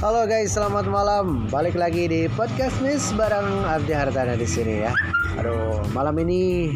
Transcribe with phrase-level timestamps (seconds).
[0.00, 1.44] Halo guys, selamat malam.
[1.52, 4.96] Balik lagi di podcast Miss bareng Abdi Hartana di sini ya.
[5.36, 6.72] Aduh, malam ini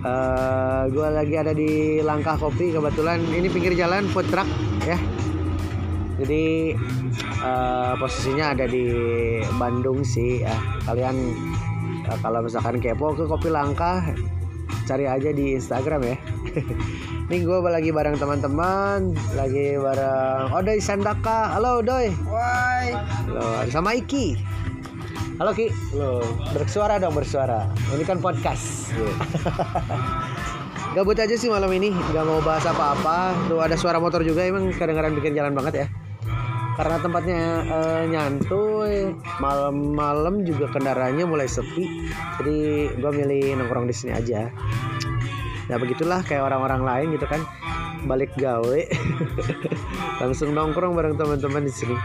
[0.00, 4.48] uh, gue lagi ada di Langkah Kopi kebetulan ini pinggir jalan food truck
[4.88, 4.96] ya.
[6.16, 6.72] Jadi
[7.44, 8.88] uh, posisinya ada di
[9.60, 10.56] Bandung sih ya.
[10.88, 11.12] Kalian
[12.08, 14.00] uh, kalau misalkan kepo ke Kopi Langkah
[14.88, 16.16] cari aja di Instagram ya.
[17.30, 21.54] Ini gue lagi bareng teman-teman, lagi bareng Odoy Sandaka.
[21.54, 22.10] Halo Odoy.
[22.26, 22.98] Woi.
[22.98, 24.34] Halo, sama Iki.
[25.38, 25.70] Halo Ki.
[25.94, 26.26] Halo.
[26.50, 27.70] Bersuara dong bersuara.
[27.94, 28.90] Ini kan podcast.
[30.98, 33.38] Gabut aja sih malam ini, nggak mau bahas apa-apa.
[33.46, 35.86] Tuh ada suara motor juga, emang kadang-kadang bikin jalan banget ya.
[36.74, 41.86] Karena tempatnya eh, nyantuy, malam-malam juga kendaraannya mulai sepi.
[42.42, 44.50] Jadi gue milih nongkrong di sini aja
[45.70, 47.42] ya begitulah kayak orang-orang lain gitu kan.
[48.06, 48.80] Balik gawe.
[50.22, 51.96] Langsung nongkrong bareng teman-teman di sini.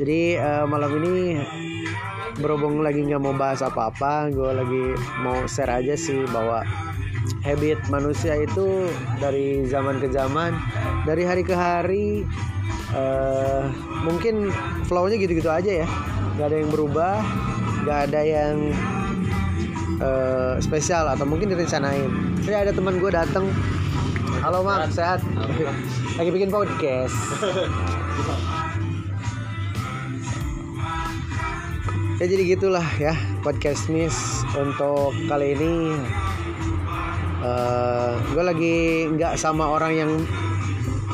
[0.00, 1.38] Jadi uh, malam ini
[2.40, 4.84] berhubung lagi nggak mau bahas apa-apa gue lagi
[5.20, 6.64] mau share aja sih bahwa
[7.44, 8.88] habit manusia itu
[9.20, 10.56] dari zaman ke zaman
[11.04, 12.24] dari hari ke hari
[12.96, 13.68] uh,
[14.00, 14.48] mungkin
[14.88, 15.88] flownya gitu-gitu aja ya.
[16.40, 17.14] Nggak ada yang berubah
[17.82, 18.56] nggak ada yang
[20.02, 22.10] uh, spesial atau mungkin direncanain.
[22.42, 23.46] Ini ada teman gue datang
[24.42, 25.22] halo mak sehat.
[26.18, 27.14] Lagi bikin podcast.
[32.22, 35.90] Ya jadi gitulah ya podcast miss untuk kali ini.
[37.42, 38.76] Uh, eh, gue lagi
[39.10, 40.10] nggak sama orang yang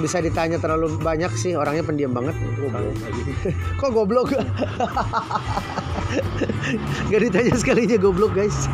[0.05, 1.57] bisa ditanya terlalu banyak sih.
[1.57, 2.37] Orangnya pendiam banget.
[3.81, 4.37] Kok goblok
[7.09, 8.69] Gak ditanya sekalinya goblok guys.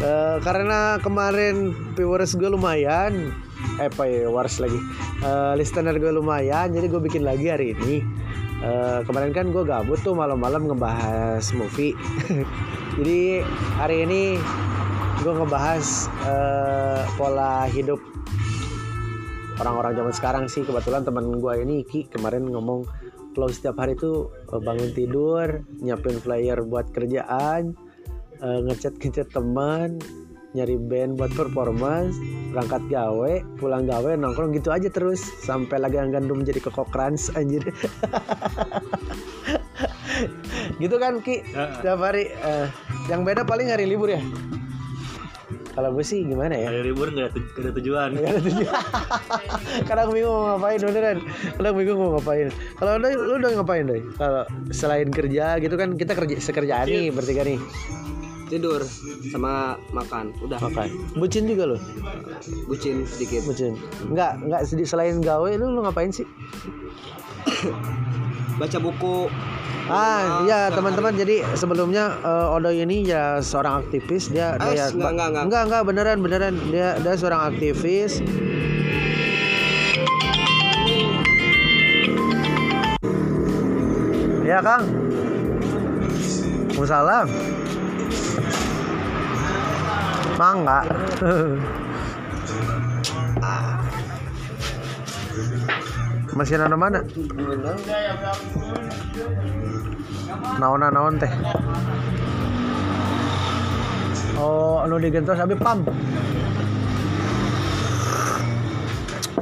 [0.00, 3.34] Uh, karena kemarin viewers gue lumayan
[3.80, 4.76] eh apa ya wars lagi.
[5.20, 8.04] Uh, listener gue lumayan jadi gue bikin lagi hari ini.
[8.60, 11.96] Uh, kemarin kan gue gabut tuh malam-malam ngebahas movie.
[13.00, 13.40] Jadi
[13.80, 14.36] hari ini
[15.24, 17.96] gue ngebahas uh, pola hidup
[19.64, 20.60] orang-orang zaman sekarang sih.
[20.60, 22.84] Kebetulan teman gue ini Ki kemarin ngomong
[23.34, 27.78] kalau setiap hari tuh bangun tidur nyiapin flyer buat kerjaan
[28.42, 30.02] uh, ngechat ngechat teman
[30.50, 32.18] nyari band buat performance
[32.50, 33.32] berangkat gawe
[33.62, 35.22] pulang gawe nongkrong gitu aja terus.
[35.46, 37.62] Sampai lagi gandum jadi kekokrans anjir.
[40.76, 41.44] Gitu kan ki?
[41.54, 42.28] Setiap hari.
[42.40, 42.68] Uh,
[43.08, 44.22] yang beda paling hari libur ya
[45.70, 46.66] kalau gue sih gimana ya?
[46.70, 48.08] Hari libur nggak ada, ada tujuan.
[48.18, 48.74] Nggak ada tujuan.
[49.88, 51.18] Kadang bingung mau ngapain beneran.
[51.56, 52.48] Kadang bingung mau ngapain.
[52.76, 54.42] Kalau lu, lu udah ngapain deh kalau
[54.74, 57.58] selain kerja gitu kan kita kerja sekerjaan nih bertiga nih.
[58.50, 58.82] Tidur
[59.30, 60.58] sama makan udah.
[60.58, 60.88] Makan.
[61.14, 61.78] Bucin juga lo
[62.66, 63.46] bucin sedikit.
[63.46, 63.78] Bucin.
[64.10, 66.26] Enggak enggak sedih selain gawe lu lu ngapain sih
[68.60, 69.32] baca buku
[69.90, 71.18] Ah, iya teman-teman.
[71.18, 74.30] Jadi sebelumnya uh, Odo ini ya seorang aktivis.
[74.30, 75.42] Dia As, dia enggak, enggak, enggak.
[75.42, 78.22] enggak enggak beneran beneran dia dia seorang aktivis.
[84.46, 84.86] Ya Kang.
[86.80, 87.26] Waalaikumsalam.
[90.38, 90.80] Mangga.
[96.34, 97.00] Masih nana mana?
[100.60, 101.32] Naon naon teh.
[104.40, 105.84] Oh, anu digentos abi pam.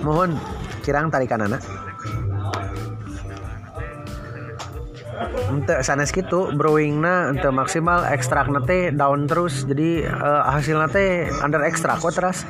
[0.03, 0.41] Mohon
[0.83, 1.63] kirang tarikan anak.
[5.49, 11.33] ente sanes gitu brewing na ente maksimal ekstrak nate daun terus jadi uh, hasil nate
[11.43, 12.45] under ekstrak kok terus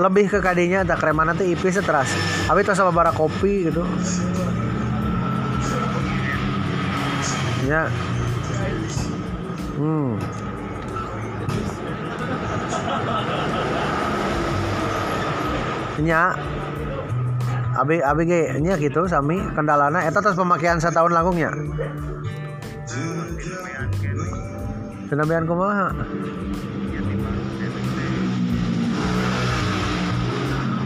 [0.00, 2.08] lebih ke kadinya tak krema nanti ipis teras
[2.48, 3.84] tapi itu sama bara kopi gitu.
[7.68, 7.86] Ya.
[9.78, 10.18] Hmm.
[16.02, 16.34] Nya.
[17.72, 19.38] Abi abi ge nya gitu sami.
[19.54, 20.02] Kendalana.
[20.04, 21.54] Eta terus pemakaian setahun langkungnya
[25.12, 25.92] Senabian kumaha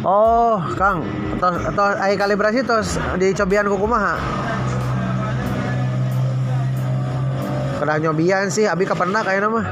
[0.06, 1.02] Oh, Kang,
[1.34, 4.14] atau atau ai kalibrasi terus dicobian ku kumaha?
[7.82, 9.66] Kada nyobian sih, abi kapendak aya mah.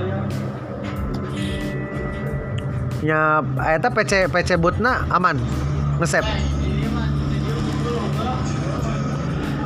[3.07, 5.39] Nya eta PC PC bootna aman.
[6.03, 6.27] Ngesep.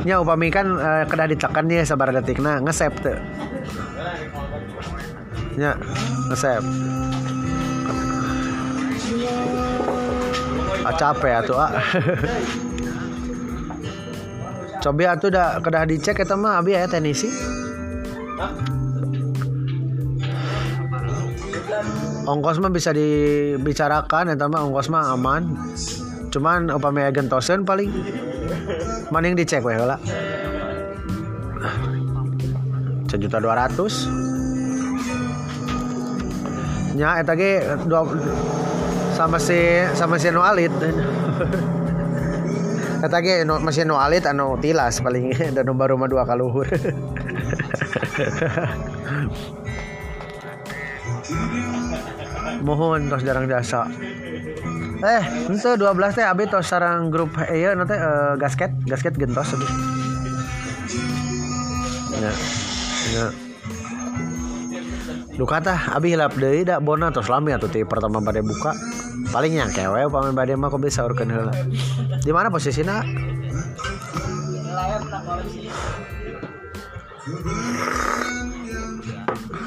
[0.07, 3.19] nya upami kan uh, kedah ditekan nih sabar detikna ngesep tuh
[5.59, 5.75] nya
[6.31, 6.63] ngesep
[10.89, 11.71] ah, capek atuh ah.
[14.79, 17.27] Coba atuh udah kedah dicek eta mah abi ya tenisi
[22.29, 25.57] ongkos mah bisa dibicarakan eta mah ongkos mah aman.
[26.29, 27.89] Cuman upamanya gentosen paling.
[29.09, 29.97] Mending dicek we heula.
[33.09, 34.05] Sejuta dua ratus.
[36.93, 38.05] Nya eta ge dua
[39.19, 39.59] sama si
[39.99, 40.71] sama si nu alit.
[43.03, 46.63] Eta ge nu masih nu alit anu tilas paling dan nu baru mah dua kaluhur.
[52.63, 53.91] Mohon tos jarang jasa.
[55.03, 59.63] Eh itu 12 teh abi tos sarang grup iya nanti uh, gasket gasket gentos abi
[62.19, 62.31] ya
[63.15, 63.48] ya
[65.39, 68.75] Duka tah abi hilap deui da bona tos lami atuh ti pertama bade buka
[69.31, 71.55] paling yang kewe paman bade mah kok bisa urkeun heula
[72.19, 72.99] di mana posisinya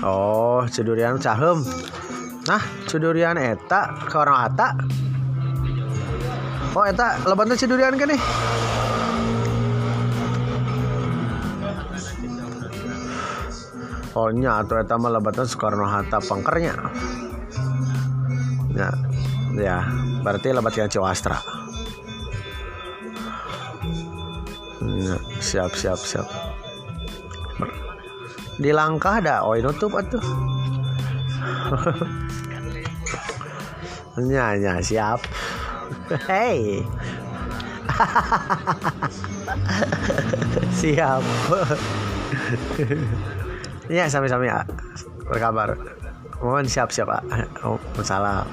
[0.02, 1.62] Oh, cedurian cahem.
[2.50, 4.74] Nah, cedurian eta ke orang ata.
[6.74, 8.20] Oh, eta lebatnya cedurian kan nih?
[14.12, 16.76] Oh, nya atau eta lebatnya Soekarno Hatta pangkernya.
[18.76, 18.92] Ya,
[19.56, 19.88] ya,
[20.20, 21.40] berarti lebat yang Ciwastra.
[24.84, 26.28] Ya, siap, siap, siap.
[28.60, 30.20] Di langkah ada, oh nutup atuh.
[34.20, 35.24] Nya, nya, siap.
[36.28, 36.84] Hey.
[40.84, 41.24] siap.
[43.92, 44.64] Ya sami-sami ya.
[45.28, 45.76] Berkabar.
[46.40, 47.22] Mohon siap-siap Pak.
[47.60, 48.48] Oh, salam.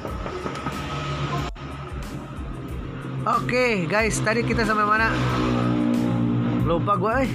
[3.24, 5.08] Oke guys, tadi kita sampai mana?
[6.68, 7.16] Lupa gue.
[7.24, 7.30] eh.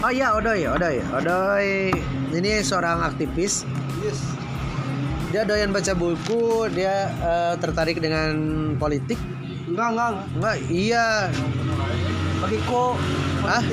[0.08, 1.92] oh iya, Odoy, Odoy, Odoy.
[2.32, 3.68] Ini seorang aktivis.
[4.00, 4.24] Yes.
[5.36, 8.32] Dia doyan baca buku, dia eh, tertarik dengan
[8.80, 9.20] politik.
[9.68, 10.12] Enggak, enggak.
[10.32, 11.28] Enggak, iya.
[12.40, 12.96] Bagiko.
[13.44, 13.64] Hah?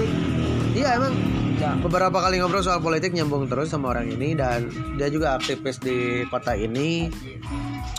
[0.76, 1.29] Iya emang Ya.
[1.84, 6.24] Beberapa kali ngobrol soal politik nyambung terus sama orang ini dan dia juga aktivis di
[6.28, 7.10] kota ini.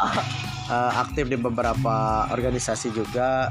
[0.70, 3.50] Eh, aktif di beberapa organisasi juga.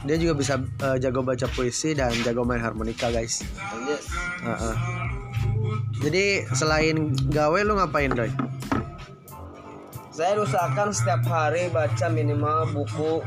[0.00, 3.44] Dia juga bisa eh, jago baca puisi dan jago main harmonika guys.
[3.84, 4.08] Yes.
[4.44, 4.74] Heeh.
[6.04, 8.28] jadi selain gawe lu ngapain doy
[10.14, 13.24] Saya usahakan setiap hari baca minimal buku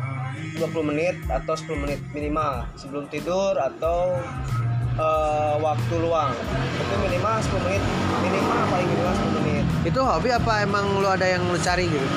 [0.55, 4.15] 20 menit atau 10 menit minimal sebelum tidur atau
[4.97, 6.33] eh, waktu luang.
[6.77, 7.83] Itu minimal 10 menit,
[8.21, 9.65] minimal paling minimal 10 menit.
[9.87, 12.07] itu hobi apa emang lu ada yang lu cari gitu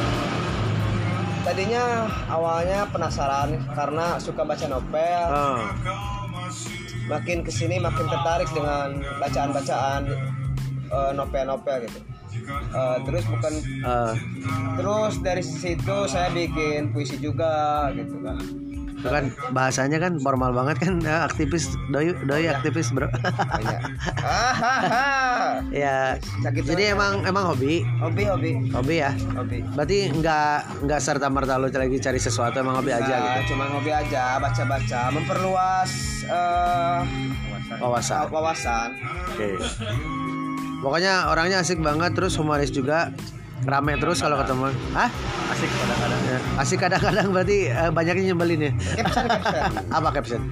[1.41, 5.56] Tadinya awalnya penasaran karena suka baca novel, oh.
[7.09, 10.03] makin ke sini makin tertarik dengan bacaan-bacaan
[10.93, 11.99] eh, novel-novel gitu.
[12.71, 14.15] Eh, terus bukan Eh,
[14.77, 18.59] terus dari situ saya bikin puisi juga gitu kan.
[19.00, 21.73] Itu kan bahasanya kan formal banget kan eh, aktivis.
[21.88, 23.08] Doi doi aktivis bro.
[24.20, 25.08] Hahaha.
[25.85, 27.81] ya Sakit jadi emang emang hobi.
[28.05, 28.53] Hobi hobi.
[28.69, 29.17] Hobi ya?
[29.32, 29.65] Hobi.
[29.72, 33.56] berarti nggak nggak serta merta lu lagi cari sesuatu emang hobi aja gitu?
[33.56, 35.91] Cuma hobi aja, baca-baca, memperluas
[36.29, 37.01] eh,
[37.81, 38.29] wawasan.
[38.29, 38.91] wawasan.
[39.32, 39.48] oke.
[40.81, 43.13] Pokoknya orangnya asik banget terus humoris juga
[43.69, 44.72] rame terus kalau ketemu.
[44.96, 45.12] Ah
[45.50, 46.20] Asik kadang-kadang.
[46.22, 48.72] Ya, asik kadang-kadang berarti eh, banyaknya nyebelin ya?
[49.02, 49.70] Caption, caption.
[49.98, 50.43] apa caption?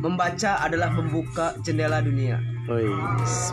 [0.00, 2.40] Membaca adalah membuka jendela dunia.
[2.66, 2.90] Wih,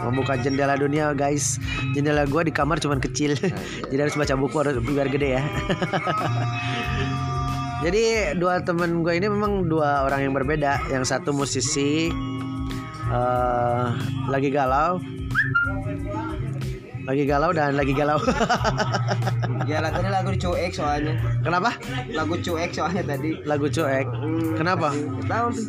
[0.08, 1.60] membuka jendela dunia guys.
[1.94, 3.36] Jendela gua di kamar cuman kecil.
[3.92, 5.44] Jadi harus baca buku harus biar gede ya.
[7.84, 10.88] Jadi dua temen gue ini memang dua orang yang berbeda.
[10.88, 12.08] Yang satu musisi
[13.12, 13.86] eh
[14.32, 15.04] Lagi galau
[17.04, 18.16] Lagi galau dan lagi galau
[19.70, 21.16] Ya lagu ini lagu cuek soalnya.
[21.40, 21.72] Kenapa?
[22.12, 23.32] Lagu cuek soalnya tadi.
[23.48, 24.08] Lagu cuek
[24.60, 24.92] Kenapa?
[25.28, 25.68] Tahu tuh.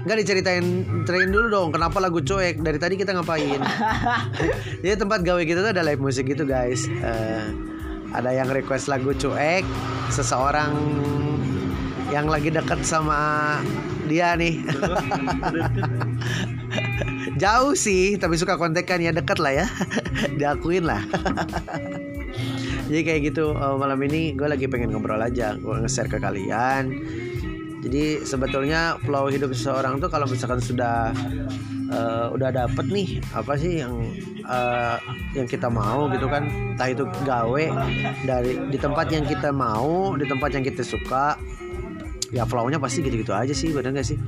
[0.00, 0.64] Enggak diceritain
[1.04, 3.60] ceritain dulu dong kenapa lagu cuek dari tadi kita ngapain
[4.80, 7.44] jadi tempat gawe kita tuh ada live musik gitu guys Eh,
[8.16, 9.60] ada yang request lagu cuek
[10.08, 10.72] seseorang
[12.08, 13.60] yang lagi dekat sama
[14.08, 14.64] dia nih
[17.40, 19.66] jauh sih tapi suka kontekan ya dekat lah ya.
[20.38, 21.00] Diakuin lah.
[22.90, 26.92] Jadi kayak gitu eh, malam ini gue lagi pengen ngobrol aja gue nge-share ke kalian.
[27.80, 31.16] Jadi sebetulnya flow hidup seseorang tuh kalau misalkan sudah
[31.88, 33.94] eh, udah dapet nih apa sih yang
[34.44, 34.96] eh,
[35.32, 36.44] yang kita mau gitu kan
[36.76, 37.64] entah itu gawe
[38.28, 41.40] dari di tempat yang kita mau di tempat yang kita suka
[42.30, 44.18] ya flow-nya pasti gitu-gitu aja sih bener gak sih?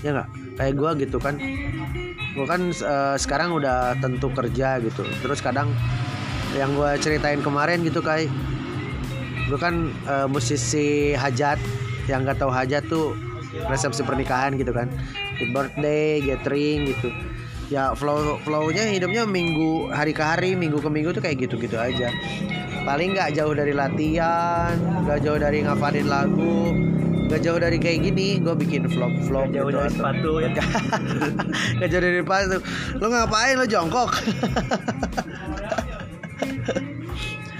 [0.00, 0.28] Ya nggak?
[0.56, 1.36] Kayak gua gitu kan
[2.34, 5.06] gua kan eh, sekarang udah tentu kerja gitu.
[5.22, 5.70] Terus kadang
[6.54, 8.30] yang gua ceritain kemarin gitu kayak
[9.44, 11.56] gue kan eh, musisi hajat.
[12.04, 13.16] Yang nggak tahu hajat tuh
[13.70, 14.92] resepsi pernikahan gitu kan.
[15.40, 17.08] Di birthday gathering gitu.
[17.72, 21.80] Ya flow flownya hidupnya minggu hari ke hari minggu ke minggu tuh kayak gitu gitu
[21.80, 22.12] aja.
[22.84, 24.76] Paling nggak jauh dari latihan
[25.08, 26.76] nggak jauh dari ngafalin lagu
[27.24, 30.48] nggak jauh dari kayak gini gue bikin vlog vlog jauh gitu dari atau- sepatu ya.
[31.76, 32.56] nggak jauh dari sepatu.
[32.96, 33.54] Lo ngapain?
[33.56, 34.10] Lo jongkok.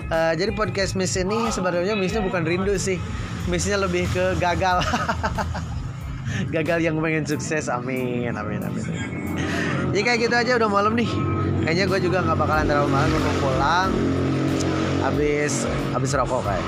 [0.04, 3.00] Eh, jadi podcast Miss ini sebenarnya Missnya bukan rindu sih.
[3.48, 4.84] Missnya lebih ke gagal.
[6.54, 7.66] Gagal yang pengen sukses.
[7.66, 8.84] Amin amin amin.
[9.90, 11.08] Jadi kayak gitu aja udah malam nih.
[11.64, 13.90] Kayaknya gue juga nggak bakalan terlalu malam gue mau pulang.
[15.02, 16.64] Habis habis rokok kayak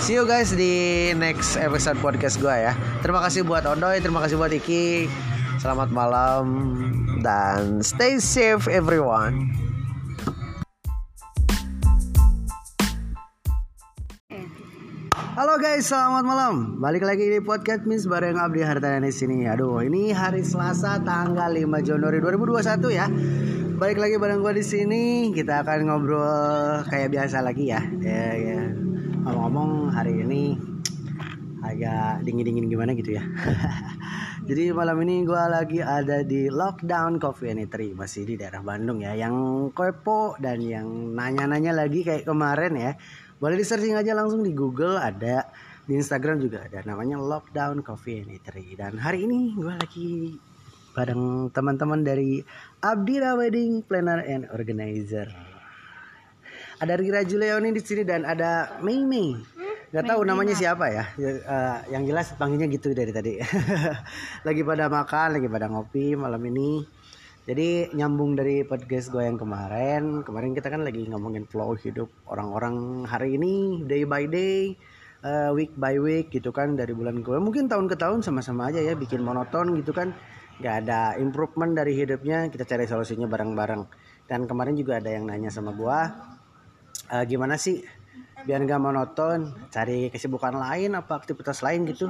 [0.00, 2.72] see you guys di next episode podcast gue ya
[3.04, 5.12] terima kasih buat Odoy terima kasih buat Iki
[5.60, 6.44] selamat malam
[7.20, 9.52] dan stay safe everyone
[15.30, 16.54] Halo guys, selamat malam.
[16.84, 19.48] Balik lagi di podcast Miss bareng Abdi Hartana di sini.
[19.48, 23.08] Aduh, ini hari Selasa tanggal 5 Januari 2021 ya.
[23.80, 25.32] Balik lagi bareng gua di sini.
[25.32, 27.80] Kita akan ngobrol kayak biasa lagi ya.
[28.04, 28.60] Ya, ya.
[29.20, 30.56] Ngomong-ngomong hari ini
[31.60, 33.24] agak dingin-dingin gimana gitu ya.
[34.48, 39.04] Jadi malam ini gua lagi ada di Lockdown Coffee and Eatery masih di daerah Bandung
[39.04, 39.12] ya.
[39.12, 42.92] Yang kepo dan yang nanya-nanya lagi kayak kemarin ya.
[43.36, 45.52] Boleh di searching aja langsung di Google ada
[45.84, 50.10] di Instagram juga ada namanya Lockdown Coffee and Eatery dan hari ini gue lagi
[50.96, 52.40] bareng teman-teman dari
[52.80, 55.49] Abdira Wedding Planner and Organizer.
[56.80, 59.36] Ada Rira Juliani di sini dan ada Mei Mei.
[59.92, 61.04] Gak tahu namanya siapa ya.
[61.20, 63.36] Eh, yang jelas panggilnya gitu dari tadi.
[64.48, 66.80] lagi pada makan, lagi pada ngopi malam ini.
[67.44, 73.04] Jadi nyambung dari podcast gue yang kemarin, kemarin kita kan lagi ngomongin flow hidup orang-orang
[73.04, 74.72] hari ini, day by day,
[75.20, 78.80] eh, week by week gitu kan dari bulan ke mungkin tahun ke tahun sama-sama aja
[78.80, 80.16] ya bikin monoton gitu kan,
[80.64, 83.84] nggak ada improvement dari hidupnya, kita cari solusinya bareng-bareng.
[84.30, 86.00] Dan kemarin juga ada yang nanya sama gue,
[87.12, 87.82] eh, gimana sih?
[88.40, 92.08] Biar nggak monoton, cari kesibukan lain apa aktivitas lain gitu.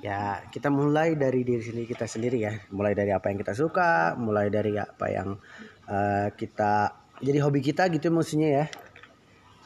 [0.00, 2.52] Ya kita mulai dari diri sendiri kita sendiri ya.
[2.72, 5.36] Mulai dari apa yang kita suka mulai dari apa yang
[5.90, 8.66] eh, kita jadi hobi kita gitu maksudnya ya.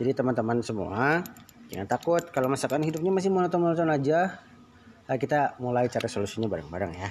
[0.01, 1.23] Jadi teman-teman semua
[1.71, 2.23] jangan takut.
[2.35, 4.43] Kalau misalkan hidupnya masih monoton-monoton aja
[5.07, 7.11] eh, kita mulai cari solusinya bareng-bareng ya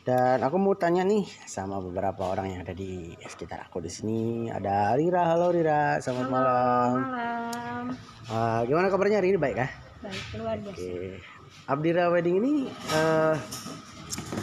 [0.00, 4.20] dan aku mau tanya nih sama beberapa orang yang ada di sekitar aku di sini
[4.48, 7.84] ada Rira halo Rira selamat malam malam
[8.22, 9.68] Eh, gimana kabarnya hari ini baik ya
[10.00, 11.18] baik luar biasa Oke.
[11.66, 13.34] Abdira Wedding ini eh,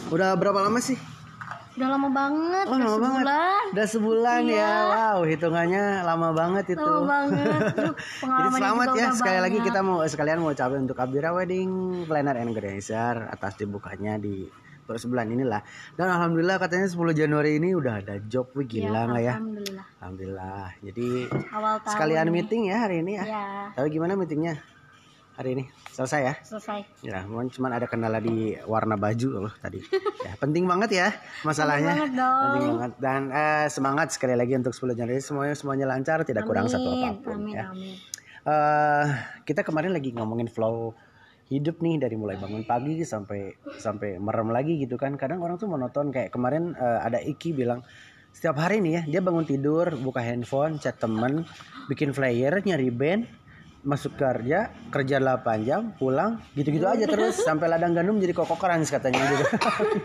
[0.08, 1.00] udah berapa lama sih?
[1.72, 3.22] udah lama banget Oh, udah lama banget.
[3.22, 4.58] sebulan Udah sebulan Iya.
[4.58, 4.72] ya.
[4.84, 6.82] Wow, hitungannya lama banget itu.
[6.82, 9.66] lama banget Duh, Jadi selamat ya sekali lagi banyak.
[9.70, 11.70] kita mau sekalian mau ucapin untuk Abdira Wedding
[12.04, 14.44] Planner and Organizer atas dibukanya di
[14.88, 15.60] baru sebulan inilah.
[15.94, 19.34] Dan alhamdulillah katanya 10 Januari ini udah ada job Wih, Iya, gila nggak ya?
[19.36, 20.66] alhamdulillah Alhamdulillah.
[20.80, 21.06] Jadi
[21.52, 22.32] awal tahun sekalian nih.
[22.32, 23.24] meeting ya hari ini ya.
[23.28, 23.44] ya
[23.76, 24.54] Tapi gimana meetingnya
[25.34, 25.64] hari ini?
[25.92, 26.34] Selesai ya?
[26.40, 29.82] selesai Ya, cuman cuman ada kendala di warna baju loh tadi.
[30.18, 31.08] Ya, penting banget ya
[31.42, 31.94] masalahnya.
[31.94, 32.42] banget dong.
[32.48, 32.92] Penting banget.
[32.96, 37.04] Dan eh, semangat sekali lagi untuk 10 Januari semuanya semuanya lancar, tidak kurang satu Amin,
[37.04, 37.66] apa pun amin ya.
[37.68, 37.94] amin
[38.40, 39.04] Eh,
[39.44, 40.96] kita kemarin lagi ngomongin flow
[41.48, 45.16] hidup nih dari mulai bangun pagi sampai sampai merem lagi gitu kan.
[45.16, 47.80] Kadang orang tuh monoton kayak kemarin eh, ada Iki bilang
[48.32, 51.48] setiap hari nih ya dia bangun tidur, buka handphone, chat temen,
[51.88, 53.24] bikin flyer, nyari band,
[53.82, 58.92] masuk kerja, kerja 8 jam, pulang, gitu-gitu aja terus sampai ladang gandum jadi kokok kerans
[58.92, 59.44] katanya gitu.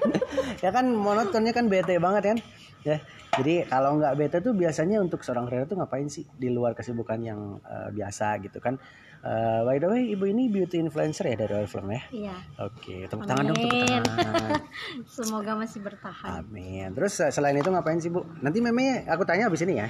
[0.66, 2.38] ya kan monotonnya kan bete banget kan.
[2.84, 3.00] Ya.
[3.34, 7.20] Jadi kalau nggak bete tuh biasanya untuk seorang Rera tuh ngapain sih di luar kesibukan
[7.24, 8.78] yang eh, biasa gitu kan.
[9.24, 12.04] Eh, by the way, ibu ini beauty influencer ya dari Oriflame ya.
[12.12, 14.60] iya Oke, tepuk tangan dong, tepuk tangan.
[15.16, 16.92] semoga masih bertahan Amin.
[16.92, 18.28] Terus eh, selain itu ngapain sih bu?
[18.44, 19.88] Nanti meme aku tanya abis ini ya.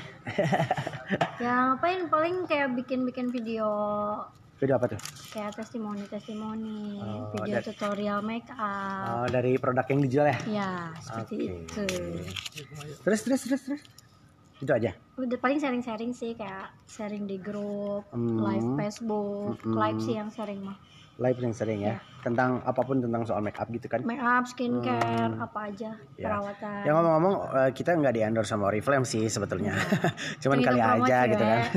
[1.43, 3.65] ya ngapain paling kayak bikin bikin video
[4.55, 4.98] Video apa tuh?
[5.29, 10.36] kayak testimoni testimoni Oh, video dan- tutorial make up Oh, dari produk yang dijual ya?
[10.48, 10.69] ya
[11.00, 11.43] seperti Oke.
[11.60, 11.83] itu
[13.01, 13.81] Terus terus terus terus.
[14.55, 14.91] Itu aja.
[15.13, 18.39] udah paling sharing-sharing sih kayak sharing di grup Hmm.
[18.39, 19.74] live Facebook Mm-mm.
[19.75, 20.75] live sih yang sharing mah
[21.15, 24.43] live yang sering ya tentang apa pun tentang soal make up gitu kan make up
[24.43, 26.24] skincare apa aja Ya.
[26.25, 29.75] perawatan Ya ngomong-ngomong eh, kita nggak di endorse sama Oriflame sih sebetulnya.
[30.41, 31.27] Cuman Tinggal kali aja ya.
[31.27, 31.60] gitu kan.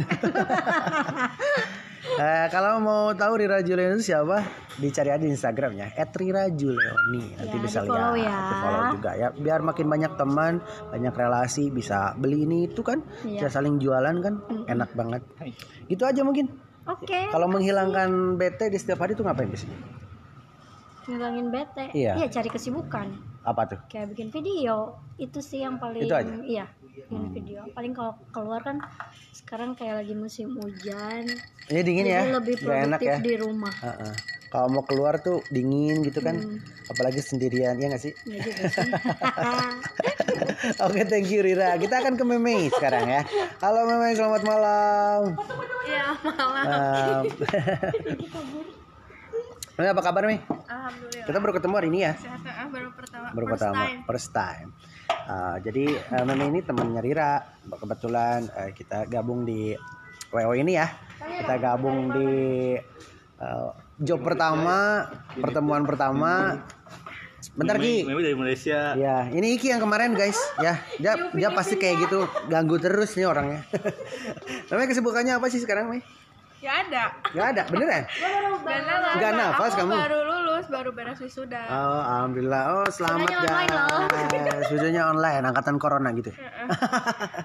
[2.17, 4.41] Eh, kalau mau tahu Rira Julian itu siapa,
[4.75, 7.37] dicari aja di Instagramnya @rirajuleoni.
[7.37, 8.37] Nanti Ya, bisa lihat, ya.
[8.49, 9.29] di-follow juga ya.
[9.31, 10.59] Biar makin banyak teman,
[10.89, 13.45] banyak relasi, bisa beli ini itu kan, Iya.
[13.45, 15.23] bisa saling jualan kan, enak banget.
[15.87, 16.49] Gitu aja mungkin.
[16.87, 19.75] oke Kalau menghilangkan bete di setiap hari tuh ngapain biasanya?
[21.07, 22.27] ngilangin bete Iya.
[22.27, 23.07] cari kesibukan
[23.43, 23.79] Apa tuh?
[23.87, 26.35] kayak bikin video itu sih yang paling Itu aja?
[26.43, 26.67] iya
[26.97, 28.81] bikin video paling kalau keluar kan
[29.31, 31.29] sekarang kayak lagi musim hujan
[31.67, 33.19] Ini dingin ya, lebih nggak enak produktif ya.
[33.21, 34.15] di rumah Heeh.
[34.47, 36.63] Kalau mau keluar tuh dingin gitu kan, Hmm.
[36.89, 38.15] apalagi sendirian ya nggak sih?
[38.25, 38.89] ya juga sih
[40.87, 41.77] Oke, thank you Rira.
[41.77, 43.21] Kita akan ke Meme sekarang ya.
[43.59, 45.21] Halo Meme, selamat malam.
[45.85, 47.23] ya Um,
[49.77, 50.41] Meme, apa kabar Meme?
[50.65, 52.13] alhamdulillah Kita baru ketemu hari ini ya.
[52.17, 54.73] sehat ah, baru pertama Baru pertama, first time.
[55.27, 57.43] Uh, jadi uh, Meme ini temannya Rira.
[57.67, 59.75] Kebetulan uh, kita gabung di
[60.31, 60.87] WO ini ya.
[61.19, 62.31] Kita gabung di
[63.43, 66.63] uh, job pertama, pertemuan pertama.
[67.57, 68.05] Bentar Ki.
[68.05, 68.93] Mimi dari Malaysia.
[68.99, 73.27] Ya, ini Iki yang kemarin guys, ya dia dia pasti kayak gitu ganggu terus nih
[73.31, 73.63] orangnya.
[74.69, 76.03] Namanya kesibukannya apa sih sekarang, Mei?
[76.61, 77.13] Ya ada.
[77.37, 78.03] Gak ada, beneran?
[78.09, 79.15] Gak nafas.
[79.21, 79.93] Gak nafas kamu?
[79.95, 80.21] baru
[80.67, 81.63] lulus, baru beres wisuda.
[81.71, 82.63] Oh, alhamdulillah.
[82.75, 84.09] Oh, selamat Sudahnya online loh.
[84.11, 84.67] guys.
[84.67, 86.31] Sudahnya online, angkatan corona gitu.
[86.35, 86.51] ya.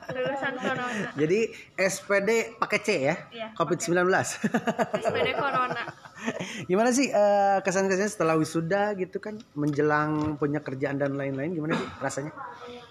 [0.10, 1.10] Lulusan corona.
[1.14, 1.40] Jadi
[1.78, 3.16] SPD pakai C ya?
[3.30, 4.02] Iya, Covid-19.
[4.98, 5.84] SPD corona.
[6.70, 11.88] gimana sih eh, kesan-kesannya setelah wisuda gitu kan menjelang punya kerjaan dan lain-lain gimana sih
[11.98, 12.32] rasanya?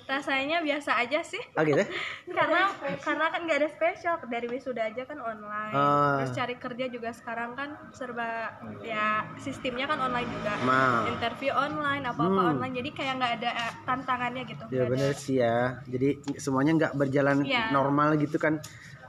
[0.05, 1.39] Rasanya biasa aja sih.
[1.55, 1.79] Oh gitu.
[2.39, 2.67] karena
[2.99, 5.71] karena kan gak ada spesial dari wisuda aja kan online.
[5.71, 6.19] Ah.
[6.19, 8.51] Terus cari kerja juga sekarang kan serba
[8.83, 10.53] ya sistemnya kan online juga.
[10.67, 11.07] Ma.
[11.07, 12.51] Interview online, apa-apa Hmm.
[12.59, 12.75] online.
[12.75, 14.65] Jadi kayak nggak ada eh, tantangannya gitu.
[14.69, 15.59] Ya Nggak bener sih ya.
[15.87, 17.71] Jadi semuanya nggak berjalan Iya.
[17.71, 18.59] normal gitu kan.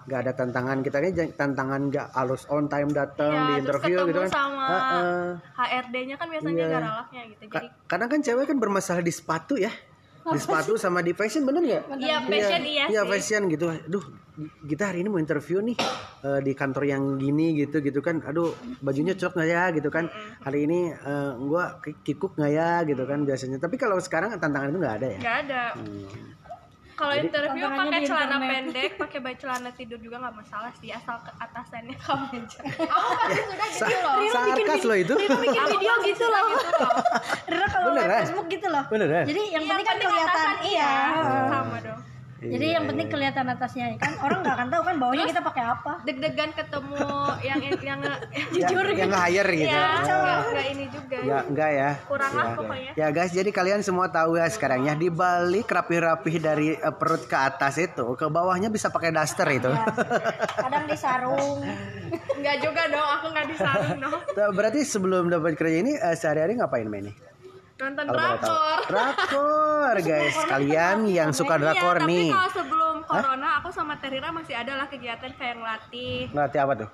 [0.02, 4.20] Nggak ada tantangan kita kan tantangan nggak harus on time datang Iya, di interview gitu
[4.20, 4.32] kan.
[4.32, 5.26] sama Heeh.
[5.56, 6.80] HRD-nya kan biasanya Iya.
[6.80, 7.44] galaknya gitu.
[7.46, 9.70] Jadi Ka- Kadang kan cewek kan bermasalah di sepatu ya.
[10.24, 11.84] Di sepatu sama di fashion bener nggak?
[11.98, 13.66] Iya, fashion iya Iya fashion gitu.
[13.68, 14.06] Aduh,
[14.64, 15.74] kita hari ini mau interview nih
[16.22, 18.22] eh, di kantor yang gini gitu gitu kan.
[18.24, 20.06] Aduh, bajunya cocok nggak ya gitu kan.
[20.40, 23.58] Hari ini eh, gua ki- kikuk nggak ya gitu kan biasanya.
[23.58, 25.18] Tapi kalau sekarang tantangan itu nggak ada ya.
[25.20, 25.64] nggak ada.
[25.74, 26.06] Hmm.
[26.94, 31.32] Kalau interview pakai celana pendek, pakai baju celana tidur juga nggak masalah sih, asal ke
[31.36, 32.60] atasannya kamu aja.
[33.72, 33.90] Sa-
[34.32, 35.14] sarkas loh itu.
[35.16, 36.44] bikin video gitu loh
[37.48, 38.22] Rira kalau live Beneran?
[38.22, 39.24] Facebook gitu loh Beneran?
[39.26, 40.92] jadi yang Yang penting kan kelihatan atasan iya
[41.48, 42.02] sama dong.
[42.42, 45.94] Jadi yang penting kelihatan atasnya kan orang nggak akan tahu kan bawahnya kita pakai apa
[46.02, 46.98] Deg-degan ketemu
[47.42, 48.00] yang yang
[48.56, 49.70] jujur yang, yang nge-hire gitu.
[49.70, 49.86] ya Ya.
[50.02, 51.18] nggak nggak ini juga.
[51.22, 51.90] Ya enggak ya.
[52.04, 52.56] Kurang lah Ya.
[52.56, 52.92] pokoknya.
[52.98, 57.24] Ya guys, jadi kalian semua tahu ya sekarang ya di balik rapih-rapih dari eh, perut
[57.24, 59.70] ke atas itu, ke bawahnya bisa pakai daster itu.
[60.58, 61.62] kadang di sarung
[62.34, 64.18] Nggak juga dong, aku nggak disarung dong.
[64.52, 67.16] Berarti sebelum dapat kerja ini eh, sehari-hari ngapain main nih?
[67.82, 68.80] Nonton Kalau drakor.
[68.86, 72.30] Drakor guys, kalian yang suka drakor iya, nih.
[72.30, 76.74] Tapi kalau sebelum corona, aku sama Terira masih ada lah kegiatan kayak ngelatih Ngelatih apa
[76.86, 76.90] tuh?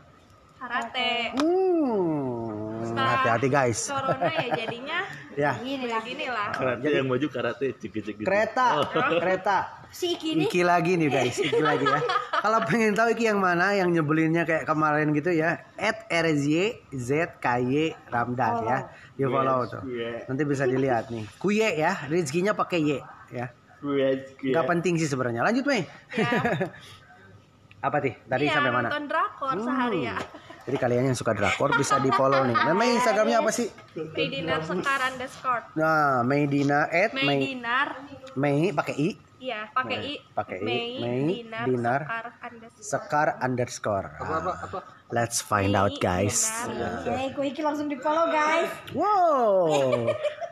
[0.58, 1.38] karate.
[1.38, 2.47] Hmm,
[2.96, 3.80] hati-hati guys.
[3.90, 5.00] Corona ya jadinya
[5.38, 6.02] Ya, gini lah.
[6.02, 6.50] Gini lah.
[6.50, 8.26] Karate yang baju karate cek-cek gitu.
[8.26, 8.90] kereta,
[9.22, 9.58] kereta.
[9.94, 12.02] si Iki ini Iki lagi nih guys, Iki lagi ya.
[12.44, 17.94] Kalau pengen tahu Iki yang mana yang nyebelinnya kayak kemarin gitu ya, at RZY ZKY
[18.10, 18.78] Ramdan ya.
[19.14, 19.86] Di follow tuh.
[19.86, 20.26] Kuye.
[20.26, 21.30] Nanti bisa dilihat nih.
[21.38, 22.98] Kuye ya, rezekinya pakai Y
[23.30, 23.54] ya.
[23.78, 25.46] Gue Gak penting sih sebenarnya.
[25.46, 25.86] Lanjut Mei.
[27.88, 28.14] Apa sih?
[28.26, 28.90] Tadi Iya, sampai mana?
[28.90, 30.18] nonton drakor sehari ya.
[30.68, 32.52] Jadi kalian yang suka drakor bisa di follow nih.
[32.52, 33.72] Namanya Instagramnya apa sih?
[33.96, 35.64] Di dinar sekar underscore.
[35.80, 37.88] Nah, Meidina at Mei Mei dinar.
[38.36, 40.14] Mei pakai I Iya, pakai i.
[40.34, 40.66] Pakai i.
[40.66, 42.84] Mei, Mei, dinar, sekar underscore.
[42.84, 44.08] Sekar underscore.
[44.18, 44.42] Ah,
[45.14, 46.50] Let's find out guys.
[46.68, 49.72] Oke, ku Iki langsung di follow guys Wow.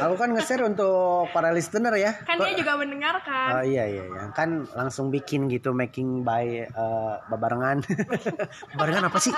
[0.00, 0.92] Aku kan nge-share untuk
[1.30, 2.12] para listener ya.
[2.20, 3.48] Kan dia juga mendengarkan.
[3.52, 4.22] Oh iya iya iya.
[4.30, 7.80] Kan langsung bikin gitu making by eh, babarengan.
[8.72, 9.32] babarengan apa sih?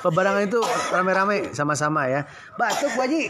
[0.00, 2.26] babarengan itu rame-rame sama-sama ya.
[2.54, 3.22] Batuk Bu Haji.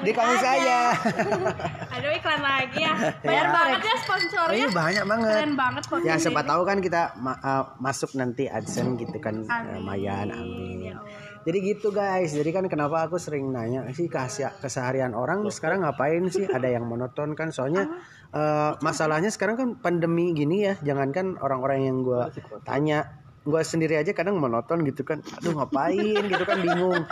[0.00, 0.94] Di kami saya.
[1.94, 2.94] Aduh iklan lagi ya.
[3.20, 4.54] Bayar banget ya Oh, sponsornya.
[4.54, 5.32] iya banyak banget.
[5.34, 5.98] Keren banget kok.
[6.00, 9.74] Ya siapa tahu kan kita ma- eh, masuk nanti AdSense gitu kan Amin.
[9.76, 10.94] lumayan Ya amin.
[10.94, 11.27] Allah.
[11.48, 12.36] Jadi gitu guys.
[12.36, 16.44] Jadi kan kenapa aku sering nanya sih keseharian orang sekarang ngapain sih?
[16.44, 17.48] Ada yang monoton kan?
[17.48, 17.88] Soalnya
[18.36, 20.76] eh, masalahnya sekarang kan pandemi gini ya.
[20.84, 22.28] Jangankan orang-orang yang gua
[22.68, 25.24] tanya gue sendiri aja kadang monoton gitu kan.
[25.40, 26.60] Aduh ngapain gitu kan?
[26.60, 27.08] Bingung.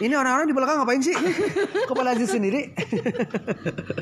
[0.00, 1.12] Ini orang-orang di belakang ngapain sih?
[1.84, 2.72] Kepala aja sendiri?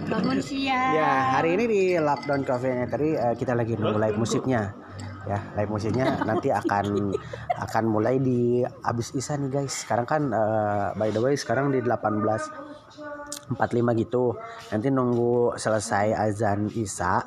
[0.07, 0.95] Bangun siang.
[0.95, 4.82] Ya hari ini di lockdown cafe tadi eh, kita lagi nunggu live musiknya
[5.23, 7.15] ya live musiknya nanti akan
[7.55, 9.87] akan mulai di abis isa nih guys.
[9.87, 14.37] Sekarang kan eh, by the way sekarang di 18 45 gitu.
[14.75, 17.23] Nanti nunggu selesai azan isa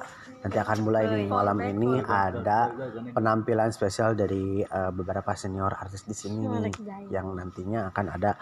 [0.45, 2.69] nanti akan mulai nih malam ini ada
[3.17, 6.73] penampilan spesial dari eh, beberapa senior artis di sini nih
[7.10, 8.38] yang nantinya akan ada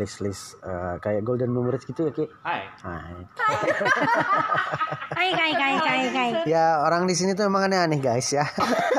[0.00, 2.60] list-list eh, kayak golden memories gitu ya Ki Hai.
[2.80, 3.16] Hai.
[5.12, 8.46] kai kai kai kai Ya orang di sini tuh emang aneh-aneh guys ya.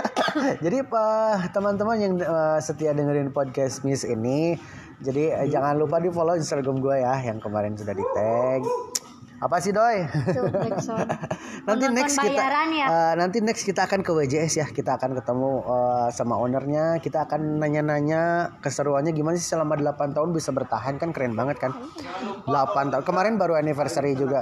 [0.63, 4.59] jadi eh, teman-teman yang eh, setia dengerin podcast Miss ini,
[5.01, 8.61] jadi eh, jangan lupa di follow Instagram gue ya yang kemarin sudah di tag.
[9.37, 10.01] Apa sih doi?
[11.67, 12.87] nanti Penonton next kita ya?
[12.89, 14.67] eh, nanti next kita akan ke WJS ya.
[14.69, 16.97] Kita akan ketemu eh, sama ownernya.
[16.97, 21.71] Kita akan nanya-nanya keseruannya gimana sih selama 8 tahun bisa bertahan kan keren banget kan.
[22.49, 23.03] 8 tahun.
[23.05, 24.41] Kemarin baru anniversary juga.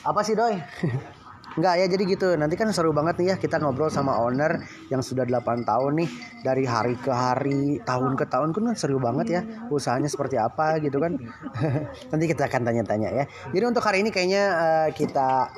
[0.00, 0.56] Apa sih doi?
[1.58, 5.02] Enggak ya jadi gitu nanti kan seru banget nih ya kita ngobrol sama owner yang
[5.02, 6.08] sudah 8 tahun nih
[6.46, 11.02] dari hari ke hari tahun ke tahun kan seru banget ya usahanya seperti apa gitu
[11.02, 11.18] kan
[12.14, 15.50] nanti kita akan tanya-tanya ya jadi untuk hari ini kayaknya eh, kita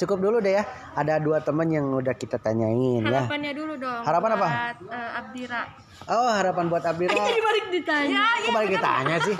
[0.00, 0.64] cukup dulu deh ya
[0.96, 4.00] ada dua teman yang udah kita tanyain ya Harapannya dulu dong.
[4.00, 4.48] Harapan apa?
[4.88, 5.62] eh, Abdira.
[6.08, 7.12] Oh harapan buat Abdira
[7.50, 8.24] balik ditanya.
[8.40, 9.34] Kok balik ditanya sih?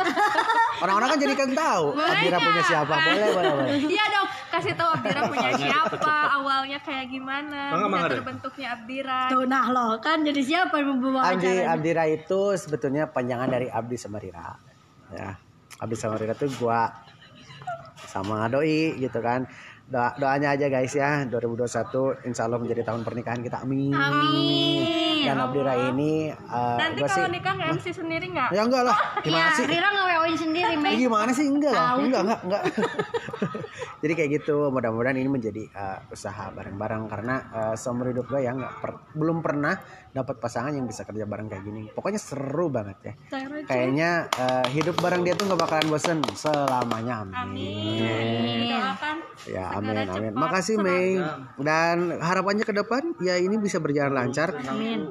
[0.80, 2.94] Orang-orang kan jadi kan tahu Abdira punya siapa.
[2.94, 3.72] Boleh boleh boleh.
[3.88, 9.20] Iya dong, kasih tahu Abdira punya siapa, awalnya kayak gimana, Bangga, bisa terbentuknya Abdira.
[9.32, 13.68] tuh nah loh kan jadi siapa yang membawa Abdi acara Abdira itu sebetulnya panjangan dari
[13.70, 14.56] Abdi sama Rira.
[15.14, 15.36] Ya.
[15.80, 16.90] Abdi sama Rira tuh gua
[18.10, 19.46] sama doi gitu kan.
[19.90, 21.26] Doa, doanya aja guys ya.
[21.26, 23.66] 2021 insya Allah menjadi tahun pernikahan kita.
[23.66, 23.90] Amin.
[23.90, 25.26] Amin.
[25.26, 28.54] Dan Abdira ini uh, Nanti gua sih kalau nikah nge-MC sendiri nggak?
[28.54, 28.96] ya enggak lah.
[29.26, 31.46] Gimana ya sih Rira nge-WO-in sendiri Ya, Mei gimana sih?
[31.50, 31.98] Enggak lah.
[31.98, 32.62] Enggak enggak enggak.
[34.06, 37.02] Jadi kayak gitu mudah-mudahan ini menjadi uh, usaha bareng-bareng.
[37.10, 39.74] Karena uh, seumur hidup gue ya nggak per- belum pernah
[40.10, 41.90] dapat pasangan yang bisa kerja bareng kayak gini.
[41.90, 43.14] Pokoknya seru banget ya.
[43.66, 46.22] Kayaknya uh, hidup bareng dia tuh nggak bakalan bosen.
[46.32, 47.26] Selamanya.
[47.26, 49.16] Amin, Doakan
[49.48, 50.32] ya amin amin.
[50.32, 51.16] cepat makasih Mei
[51.60, 54.52] dan harapannya ke depan ya ini bisa berjalan lancar.
[54.66, 55.10] Amin.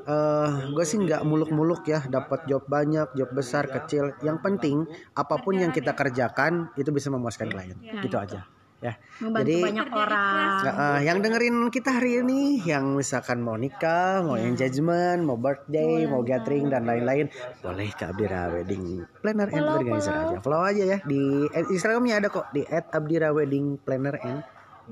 [0.70, 4.14] gue sih nggak muluk-muluk ya dapat job banyak job besar kecil.
[4.22, 4.78] Yang penting
[5.14, 7.78] apa pun yang kita kerjakan itu bisa memuaskan klien.
[8.02, 8.46] Gitu aja
[8.80, 8.96] ya.
[9.20, 10.52] Membantu Jadi- banyak orang.
[10.64, 16.24] eh, yang dengerin kita hari ini yang misalkan mau nikah mau engagement mau birthday mau
[16.24, 17.28] gathering dan lain-lain
[17.60, 20.38] boleh ke Abdira Wedding Planner and Organizer aja.
[20.40, 20.64] follow.
[20.64, 24.40] Aja ya di eh, Instagramnya ada kok di @abdira Wedding Planner and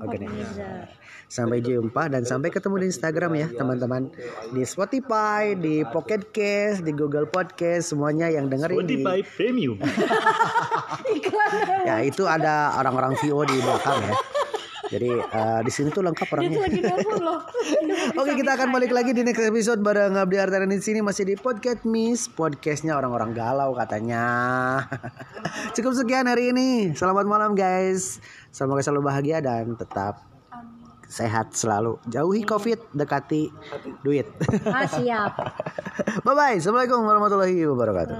[0.00, 0.88] Organizer
[1.28, 4.08] sampai jumpa dan sampai ketemu di Instagram ya teman-teman.
[4.56, 9.76] Di Spotify di Pocket Cast di Google Podcast semuanya yang dengerin di Spotify Premium.
[11.88, 14.37] ya itu ada orang-orang VO di belakang ya
[14.88, 16.64] jadi eh, di sini tuh lengkap orangnya
[18.16, 21.34] Oke kita akan balik lagi di next episode bareng Abdi Artara di sini masih di
[21.36, 24.24] podcast Miss podcastnya orang-orang galau katanya.
[25.76, 26.96] Cukup sekian hari ini.
[26.96, 28.18] Selamat malam guys.
[28.48, 30.24] Semoga selalu bahagia dan tetap
[31.08, 31.96] sehat selalu.
[32.08, 33.48] Jauhi covid, dekati
[34.04, 34.28] duit.
[34.68, 35.32] ah siap
[36.24, 36.56] Bye bye.
[36.60, 38.14] Assalamualaikum warahmatullahi wabarakatuh.